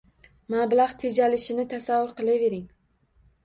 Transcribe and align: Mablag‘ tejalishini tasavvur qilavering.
Mablag‘ 0.53 0.95
tejalishini 1.03 1.67
tasavvur 1.77 2.17
qilavering. 2.23 2.69